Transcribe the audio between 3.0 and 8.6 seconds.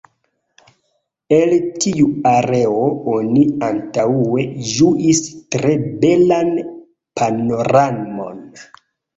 oni antaŭe ĝuis tre belan panoramon.